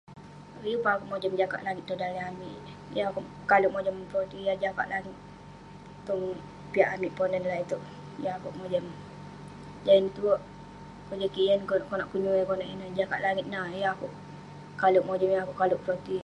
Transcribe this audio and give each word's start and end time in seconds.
Yeng 0.65 0.81
peh 0.83 0.93
akouk 0.93 1.09
mojam 1.11 1.37
jakak 1.41 1.63
langit 1.65 1.83
tong 1.85 2.01
daleh 2.01 2.23
amik. 2.29 2.61
Yeng 2.95 3.07
akouk 3.09 3.27
kale 3.49 3.67
mojam 3.69 3.95
peroti 4.09 4.39
jakak 4.65 4.89
langit 4.93 5.17
tong 6.07 6.21
piak 6.71 6.89
amik 6.95 7.15
Ponan 7.17 7.43
lak 7.49 7.63
itouk. 7.65 7.83
Yeng 8.23 8.35
akouk 8.37 8.57
mojam. 8.59 8.85
Jah 9.85 9.95
ineh 9.99 10.11
kojam 11.09 11.21
kik 11.33 11.33
jah 11.35 11.49
yah 11.55 11.63
konak- 11.69 11.89
konak 11.91 12.07
kenyuai, 12.11 12.47
konak 12.49 12.69
ineh. 12.73 12.87
Yah 12.89 12.95
jakak 12.99 13.19
langit 13.25 13.45
yeng 13.51 13.87
akouk 13.93 14.13
kale 14.81 14.99
mojam, 15.07 15.29
yeng 15.31 15.43
akouk 15.43 15.57
kale 15.61 15.75
peroti. 15.83 16.17